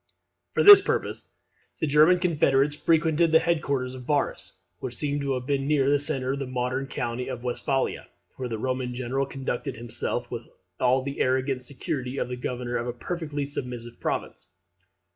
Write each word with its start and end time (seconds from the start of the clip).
For 0.55 0.63
this 0.63 0.81
purpose 0.81 1.37
the 1.79 1.85
German 1.85 2.17
confederates 2.17 2.73
frequented 2.73 3.31
the 3.31 3.37
headquarters 3.37 3.93
of 3.93 4.01
Varus, 4.01 4.61
which 4.79 4.95
seem 4.95 5.19
to 5.19 5.35
have 5.35 5.45
been 5.45 5.67
near 5.67 5.91
the 5.91 5.99
centre 5.99 6.31
of 6.33 6.39
the 6.39 6.47
modern 6.47 6.87
country 6.87 7.27
of 7.27 7.43
Westphalia, 7.43 8.07
where 8.35 8.49
the 8.49 8.57
Roman 8.57 8.95
general 8.95 9.27
conducted 9.27 9.75
himself 9.75 10.31
with 10.31 10.49
all 10.79 11.03
the 11.03 11.19
arrogant 11.19 11.61
security 11.61 12.17
of 12.17 12.29
the 12.29 12.35
governor 12.35 12.77
of 12.77 12.87
a 12.87 12.93
perfectly 12.93 13.45
submissive 13.45 13.99
province. 13.99 14.47